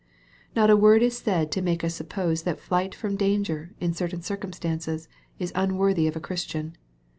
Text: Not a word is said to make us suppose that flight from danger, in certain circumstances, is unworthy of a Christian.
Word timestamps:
Not 0.55 0.71
a 0.71 0.75
word 0.75 1.03
is 1.03 1.19
said 1.19 1.51
to 1.51 1.61
make 1.61 1.83
us 1.83 1.93
suppose 1.93 2.41
that 2.41 2.59
flight 2.59 2.95
from 2.95 3.15
danger, 3.15 3.75
in 3.79 3.93
certain 3.93 4.23
circumstances, 4.23 5.07
is 5.37 5.51
unworthy 5.55 6.07
of 6.07 6.15
a 6.15 6.19
Christian. 6.19 6.75